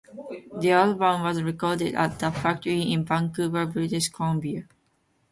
[0.59, 4.63] The album was recorded at The Factory in Vancouver, British Columbia.